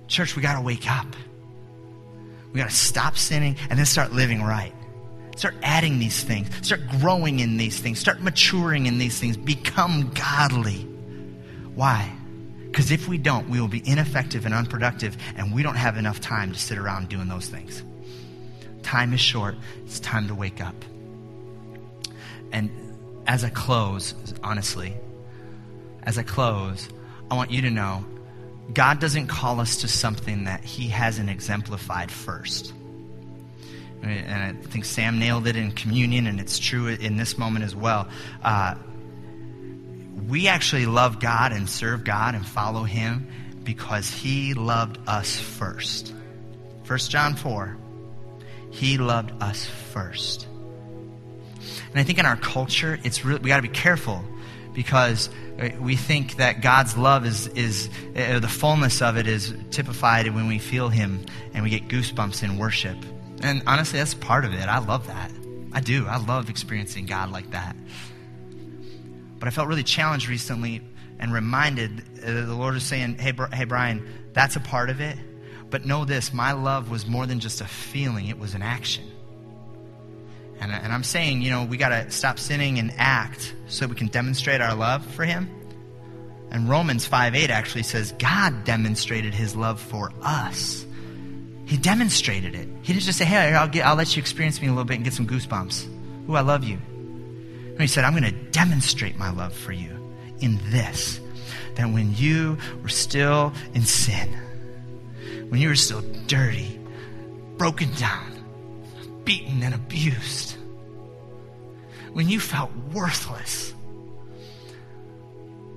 [0.08, 1.16] Church, we got to wake up.
[2.52, 4.74] We got to stop sinning and then start living right.
[5.36, 6.48] Start adding these things.
[6.66, 8.00] Start growing in these things.
[8.00, 9.36] Start maturing in these things.
[9.36, 10.88] Become godly.
[11.76, 12.12] Why?
[12.66, 16.20] Because if we don't, we will be ineffective and unproductive, and we don't have enough
[16.20, 17.84] time to sit around doing those things.
[18.84, 19.56] Time is short.
[19.86, 20.76] It's time to wake up.
[22.52, 22.70] And
[23.28, 24.94] as I close, honestly,
[26.04, 26.90] as I close,
[27.32, 28.06] I want you to know
[28.74, 32.74] God doesn't call us to something that He hasn't exemplified first.
[34.04, 37.76] And I think Sam nailed it in communion, and it's true in this moment as
[37.76, 38.10] well.
[38.44, 38.76] Uh,
[40.28, 43.28] we actually love God and serve God and follow Him
[43.64, 46.14] because He loved us first.
[46.86, 47.78] 1 John 4,
[48.72, 50.48] He loved us first.
[51.92, 54.24] And I think in our culture, it's really, we got to be careful
[54.74, 55.30] because
[55.80, 60.60] we think that God's love is, is the fullness of it is typified when we
[60.60, 62.98] feel Him and we get goosebumps in worship.
[63.44, 64.68] And honestly, that's part of it.
[64.70, 65.30] I love that.
[65.74, 66.08] I do.
[66.08, 67.76] I love experiencing God like that.
[69.38, 70.82] But I felt really challenged recently
[71.20, 75.18] and reminded uh, the Lord was saying, hey, hey, Brian, that's a part of it.
[75.70, 79.04] But know this my love was more than just a feeling, it was an action.
[80.62, 83.96] And, and I'm saying, you know, we got to stop sinning and act so we
[83.96, 85.50] can demonstrate our love for Him.
[86.52, 90.86] And Romans 5 8 actually says, God demonstrated His love for us.
[91.74, 92.68] He demonstrated it.
[92.84, 94.98] He didn't just say, hey, I'll, get, I'll let you experience me a little bit
[94.98, 96.30] and get some goosebumps.
[96.30, 96.78] Ooh, I love you.
[97.80, 99.90] He said, I'm going to demonstrate my love for you
[100.40, 101.20] in this
[101.74, 104.32] that when you were still in sin,
[105.50, 106.80] when you were still dirty,
[107.58, 110.56] broken down, beaten, and abused,
[112.12, 113.74] when you felt worthless,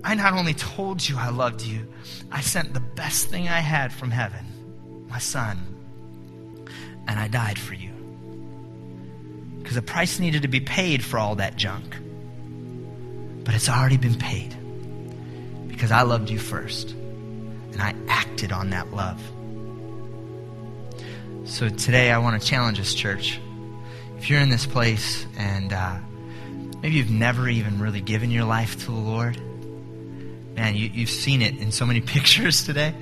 [0.05, 1.91] I not only told you I loved you,
[2.31, 4.45] I sent the best thing I had from heaven,
[5.09, 5.73] my son,
[7.09, 7.91] and I died for you.
[9.59, 11.97] Because a price needed to be paid for all that junk.
[13.45, 14.57] But it's already been paid.
[15.69, 16.93] Because I loved you first.
[16.93, 19.21] And I acted on that love.
[21.45, 23.41] So today I want to challenge this church.
[24.19, 25.97] If you're in this place and uh,
[26.83, 29.37] maybe you've never even really given your life to the Lord,
[30.55, 32.95] man, you, you've seen it in so many pictures today.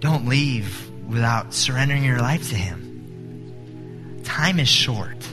[0.00, 4.20] Don't leave without surrendering your life to Him.
[4.24, 5.26] Time is short.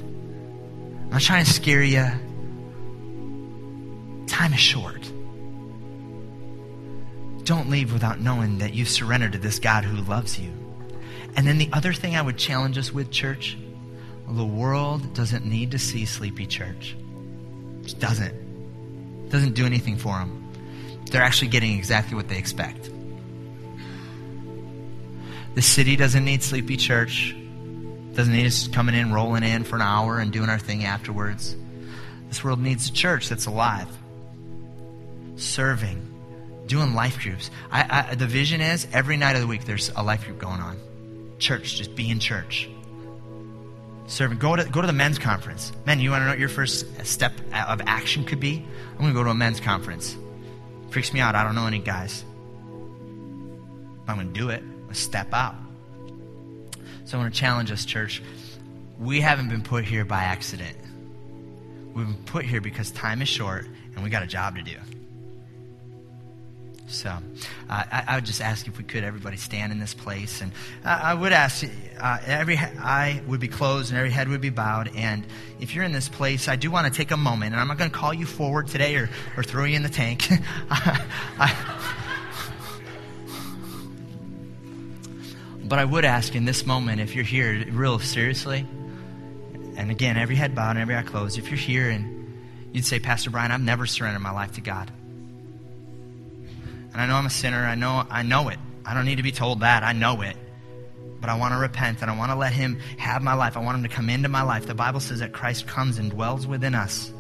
[1.03, 2.05] I'm not trying to scare you.
[4.28, 5.01] Time is short.
[7.43, 10.51] Don't leave without knowing that you've surrendered to this God who loves you.
[11.36, 13.57] And then the other thing I would challenge us with, church,
[14.28, 16.95] the world doesn't need to see Sleepy Church.
[17.84, 19.30] It doesn't.
[19.30, 20.39] doesn't do anything for them.
[21.11, 22.89] They're actually getting exactly what they expect.
[25.56, 27.36] The city doesn't need Sleepy Church.
[28.14, 31.56] Doesn't need us coming in, rolling in for an hour and doing our thing afterwards.
[32.28, 33.88] This world needs a church that's alive,
[35.36, 37.51] serving, doing life groups.
[37.72, 40.60] I, I, the vision is every night of the week there's a life group going
[40.60, 40.80] on
[41.43, 42.70] church, just be in church.
[44.08, 44.38] Serving.
[44.38, 45.72] Go to, go to the men's conference.
[45.86, 48.66] Men, you want to know what your first step of action could be?
[48.91, 50.18] I'm going to go to a men's conference.
[50.89, 51.36] Freaks me out.
[51.36, 52.24] I don't know any guys.
[54.08, 54.64] I'm going to do it.
[54.93, 55.55] Step out.
[57.05, 58.21] So I want to challenge us, church.
[58.99, 60.77] We haven't been put here by accident.
[61.93, 64.77] We've been put here because time is short and we got a job to do.
[66.87, 67.19] So uh,
[67.69, 70.41] I, I, would just ask if we could, everybody stand in this place.
[70.41, 70.51] And
[70.85, 71.65] uh, I would ask,
[71.99, 74.91] uh, every eye would be closed and every head would be bowed.
[74.95, 75.25] And
[75.59, 77.77] if you're in this place, I do want to take a moment, and I'm not
[77.77, 80.27] going to call you forward today or, or throw you in the tank.
[80.69, 81.83] I,
[85.74, 88.63] but I would ask in this moment, if you're here real seriously,
[89.76, 92.32] and again, every head bowed and every eye closed, if you're here and
[92.74, 94.91] you'd say, Pastor Brian, I've never surrendered my life to God.
[96.91, 97.57] And I know I'm a sinner.
[97.57, 98.59] I know, I know it.
[98.86, 99.82] I don't need to be told that.
[99.82, 100.38] I know it.
[101.19, 103.57] But I want to repent and I want to let Him have my life.
[103.57, 104.67] I want Him to come into my life.
[104.67, 107.11] The Bible says that Christ comes and dwells within us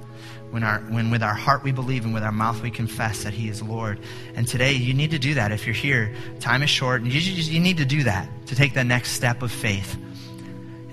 [0.53, 3.33] when, our, when with our heart we believe and with our mouth we confess that
[3.33, 3.99] He is Lord.
[4.35, 5.51] And today you need to do that.
[5.51, 7.01] If you're here, time is short.
[7.01, 9.97] And you, you need to do that to take the next step of faith.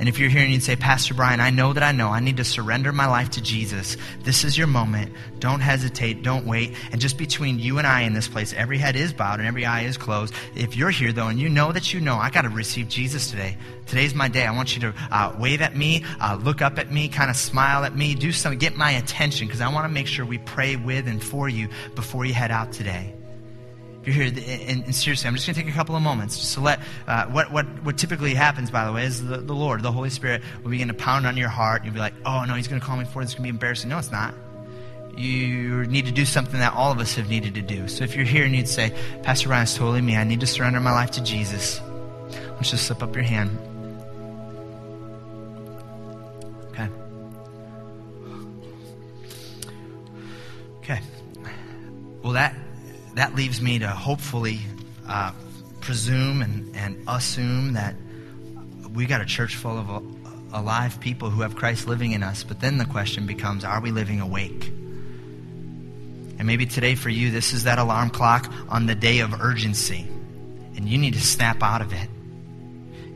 [0.01, 2.21] And if you're here and you'd say, Pastor Brian, I know that I know I
[2.21, 5.13] need to surrender my life to Jesus, this is your moment.
[5.41, 6.23] Don't hesitate.
[6.23, 6.75] Don't wait.
[6.91, 9.67] And just between you and I in this place, every head is bowed and every
[9.67, 10.33] eye is closed.
[10.55, 13.31] If you're here, though, and you know that you know, I got to receive Jesus
[13.31, 13.59] today.
[13.85, 14.47] Today's my day.
[14.47, 17.37] I want you to uh, wave at me, uh, look up at me, kind of
[17.37, 20.39] smile at me, do something, get my attention, because I want to make sure we
[20.39, 23.20] pray with and for you before you head out today
[24.05, 26.55] you're here, and, and, seriously, I'm just going to take a couple of moments just
[26.55, 29.83] to let uh, what, what, what typically happens, by the way, is the, the Lord,
[29.83, 31.85] the Holy Spirit, will begin to pound on your heart.
[31.85, 33.33] You'll be like, oh, no, he's going to call me for this.
[33.33, 33.91] It's going to be embarrassing.
[33.91, 34.35] No, it's not.
[35.19, 37.89] You need to do something that all of us have needed to do.
[37.89, 40.17] So if you're here and you'd say, Pastor Brian, it's totally me.
[40.17, 41.79] I need to surrender my life to Jesus.
[42.33, 43.59] Let's just slip up your hand.
[46.71, 46.89] Okay.
[50.79, 51.01] Okay.
[52.23, 52.55] Well, that
[53.21, 54.61] that leaves me to hopefully
[55.07, 55.31] uh,
[55.81, 57.95] presume and, and assume that
[58.95, 60.01] we got a church full of uh,
[60.53, 62.45] alive people who have Christ living in us.
[62.45, 64.69] But then the question becomes are we living awake?
[66.39, 70.07] And maybe today for you, this is that alarm clock on the day of urgency.
[70.77, 72.09] And you need to snap out of it.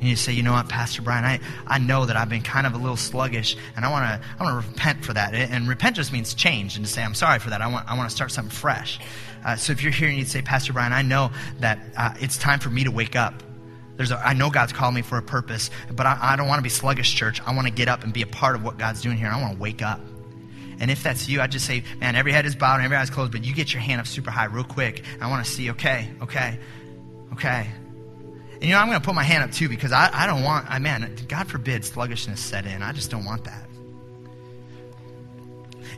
[0.05, 2.75] You say, you know what, Pastor Brian, I, I know that I've been kind of
[2.75, 5.35] a little sluggish, and I want to I want to repent for that.
[5.35, 7.63] And repent just means change, and to say, I'm sorry for that.
[7.63, 9.01] I want, I want to start something fresh.
[9.45, 11.31] Uh, so if you're here and you'd say, Pastor Brian, I know
[11.61, 13.43] that uh, it's time for me to wake up.
[13.97, 16.59] There's a, I know God's called me for a purpose, but I, I don't want
[16.59, 17.41] to be sluggish, church.
[17.47, 19.29] I want to get up and be a part of what God's doing here.
[19.29, 20.01] I want to wake up.
[20.81, 23.03] And if that's you, I just say, man, every head is bowed and every eye
[23.03, 25.05] is closed, but you get your hand up super high real quick.
[25.21, 26.59] I want to see, okay, okay,
[27.33, 27.69] okay.
[28.65, 30.43] And you know, I'm going to put my hand up too because I, I don't
[30.43, 32.81] want, I man, God forbid sluggishness set in.
[32.81, 33.69] I just don't want that.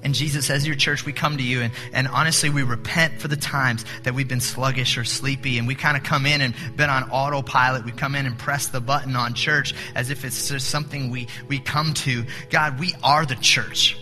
[0.03, 3.29] And Jesus, as your church, we come to you and, and honestly, we repent for
[3.29, 6.57] the times that we've been sluggish or sleepy and we kind of come in and
[6.75, 7.85] been on autopilot.
[7.85, 11.29] We come in and press the button on church as if it's just something we,
[11.47, 12.25] we come to.
[12.51, 13.97] God, we are the church.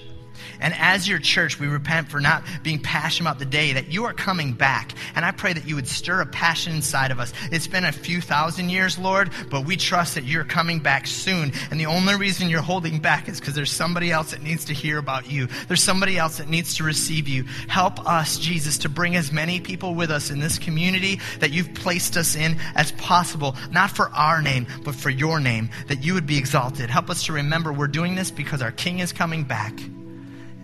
[0.65, 4.05] And as your church, we repent for not being passionate about the day that you
[4.07, 4.93] are coming back.
[5.15, 7.35] And I pray that you would stir a passion inside of us.
[7.53, 11.53] It's been a few thousand years, Lord, but we trust that you're coming back soon.
[11.71, 14.73] And the only reason you're holding back is because there's somebody else that needs to
[14.73, 15.49] hear about you.
[15.69, 17.45] There's somebody else that needs to receive you.
[17.69, 21.75] Help us, Jesus, to bring as many people with us in this community that you've
[21.75, 26.15] placed us in as possible, not for our name, but for your name, that you
[26.15, 26.89] would be exalted.
[26.89, 29.79] Help us to remember we're doing this because our King is coming back.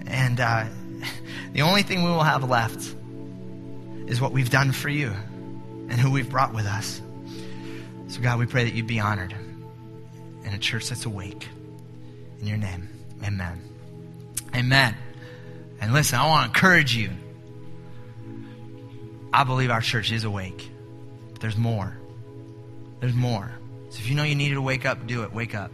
[0.06, 0.66] And uh,
[1.52, 2.94] the only thing we will have left
[4.06, 5.12] is what we've done for you
[5.88, 7.00] and who we've brought with us.
[8.08, 9.34] So, God, we pray that you'd be honored
[10.44, 11.48] in a church that's awake.
[12.40, 12.88] In your name,
[13.24, 13.60] amen.
[14.54, 14.96] Amen.
[15.80, 17.10] And listen, I want to encourage you.
[19.32, 20.68] I believe our church is awake,
[21.32, 21.96] but there's more.
[22.98, 23.50] There's more.
[23.90, 25.32] So if you know you needed to wake up, do it.
[25.32, 25.70] Wake up.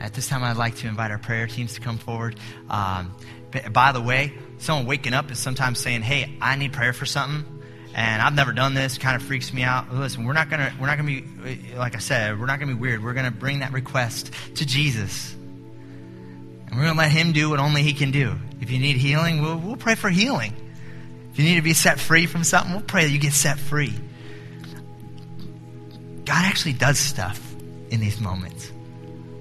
[0.00, 2.38] At this time, I'd like to invite our prayer teams to come forward.
[2.70, 3.14] Um,
[3.72, 7.58] by the way, someone waking up is sometimes saying, "Hey, I need prayer for something."
[7.98, 8.96] and I've never done this.
[8.96, 9.92] Kind of freaks me out.
[9.92, 11.24] Listen, we're not gonna we're not gonna be
[11.74, 13.02] like I said, we're not gonna be weird.
[13.02, 17.82] We're gonna bring that request to Jesus, and we're gonna let Him do what only
[17.82, 18.36] He can do.
[18.60, 20.54] If you need healing, we'll, we'll pray for healing.
[21.32, 23.58] If you need to be set free from something, we'll pray that you get set
[23.58, 23.92] free.
[26.24, 27.40] God actually does stuff
[27.90, 28.70] in these moments.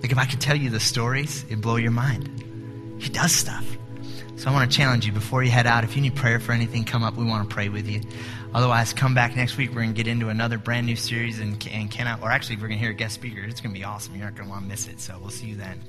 [0.02, 2.30] Like if I could tell you the stories, it'd blow your mind.
[3.00, 3.66] He does stuff.
[4.38, 5.84] So I want to challenge you before you head out.
[5.84, 7.16] If you need prayer for anything, come up.
[7.16, 8.02] We want to pray with you.
[8.54, 9.70] Otherwise, come back next week.
[9.70, 12.68] We're going to get into another brand new series and, and cannot, or actually, we're
[12.68, 13.42] going to hear a guest speaker.
[13.42, 14.16] It's going to be awesome.
[14.16, 15.00] You're not going to want to miss it.
[15.00, 15.82] So we'll see you then.